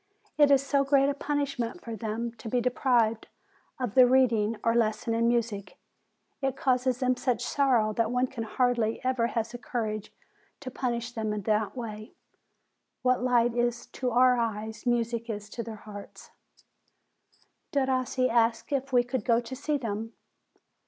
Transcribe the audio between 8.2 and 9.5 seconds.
hardly ever